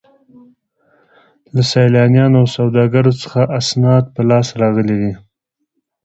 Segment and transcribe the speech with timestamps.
[1.53, 5.13] له سیلانیانو او سوداګرو څخه اسناد په لاس راغلي دي.